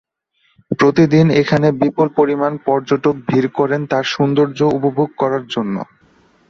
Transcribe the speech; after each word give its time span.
প্রতিদিন 0.71 1.25
এখানে 1.41 1.67
বিপুল 1.81 2.07
পরিমাণ 2.19 2.53
পর্যটক 2.67 3.15
ভীড় 3.27 3.49
করেন 3.59 3.81
এর 3.91 4.05
সৌন্দর্য 4.13 4.59
উপভোগ 4.77 5.09
করার 5.21 5.43
জন্য। 5.53 5.75